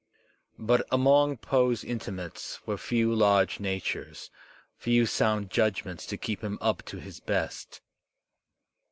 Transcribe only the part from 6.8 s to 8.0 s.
to his best.